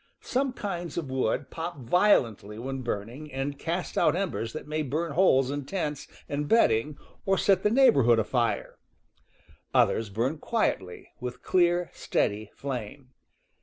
[0.23, 4.81] Some kinds of wood pop violently when burn ing and cast out embers that may
[4.81, 8.79] burn holes in tents and bedding or set the neighborhood afire;
[9.75, 13.13] others burn quietly, with clear, steady flame.